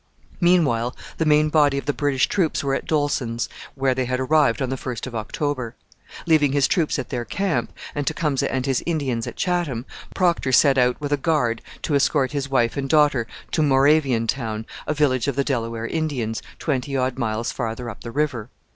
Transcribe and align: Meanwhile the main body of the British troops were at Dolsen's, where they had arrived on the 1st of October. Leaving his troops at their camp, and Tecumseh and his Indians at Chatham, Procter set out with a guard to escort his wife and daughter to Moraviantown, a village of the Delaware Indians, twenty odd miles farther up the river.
Meanwhile 0.39 0.95
the 1.19 1.27
main 1.27 1.49
body 1.49 1.77
of 1.77 1.85
the 1.85 1.93
British 1.93 2.25
troops 2.25 2.63
were 2.63 2.73
at 2.73 2.87
Dolsen's, 2.87 3.47
where 3.75 3.93
they 3.93 4.05
had 4.05 4.19
arrived 4.19 4.59
on 4.59 4.71
the 4.71 4.75
1st 4.75 5.05
of 5.05 5.13
October. 5.13 5.75
Leaving 6.25 6.53
his 6.53 6.67
troops 6.67 6.97
at 6.97 7.09
their 7.09 7.23
camp, 7.23 7.71
and 7.93 8.07
Tecumseh 8.07 8.51
and 8.51 8.65
his 8.65 8.81
Indians 8.87 9.27
at 9.27 9.35
Chatham, 9.35 9.85
Procter 10.15 10.51
set 10.51 10.79
out 10.79 10.99
with 10.99 11.13
a 11.13 11.17
guard 11.17 11.61
to 11.83 11.93
escort 11.93 12.31
his 12.31 12.49
wife 12.49 12.77
and 12.77 12.89
daughter 12.89 13.27
to 13.51 13.61
Moraviantown, 13.61 14.65
a 14.87 14.95
village 14.95 15.27
of 15.27 15.35
the 15.35 15.43
Delaware 15.43 15.85
Indians, 15.85 16.41
twenty 16.57 16.97
odd 16.97 17.19
miles 17.19 17.51
farther 17.51 17.87
up 17.87 18.01
the 18.03 18.09
river. 18.09 18.49